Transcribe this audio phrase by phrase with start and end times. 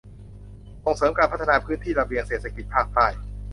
[0.83, 3.07] ส่งเสริมการพัฒนาพื้นที่ระเบียงเศรษฐกิจภาคใต้